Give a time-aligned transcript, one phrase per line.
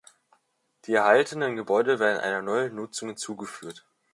[0.85, 3.85] Die erhaltenen Gebäude werden einer neuen Nutzung zugeführt.